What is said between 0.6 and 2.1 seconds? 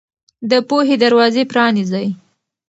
پوهې دروازې پرانيزئ.